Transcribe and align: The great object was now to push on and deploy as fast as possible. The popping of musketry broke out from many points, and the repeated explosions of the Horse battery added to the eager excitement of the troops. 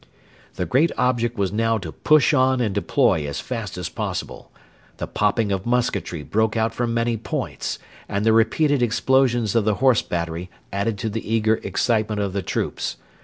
The 0.55 0.65
great 0.65 0.91
object 0.97 1.37
was 1.37 1.51
now 1.51 1.77
to 1.77 1.91
push 1.91 2.33
on 2.33 2.59
and 2.59 2.73
deploy 2.73 3.27
as 3.27 3.39
fast 3.39 3.77
as 3.77 3.87
possible. 3.87 4.51
The 4.97 5.05
popping 5.05 5.51
of 5.51 5.67
musketry 5.67 6.23
broke 6.23 6.57
out 6.57 6.73
from 6.73 6.91
many 6.91 7.17
points, 7.17 7.77
and 8.09 8.25
the 8.25 8.33
repeated 8.33 8.81
explosions 8.81 9.53
of 9.53 9.63
the 9.63 9.75
Horse 9.75 10.01
battery 10.01 10.49
added 10.73 10.97
to 10.97 11.09
the 11.11 11.31
eager 11.31 11.57
excitement 11.57 12.19
of 12.19 12.33
the 12.33 12.41
troops. 12.41 12.97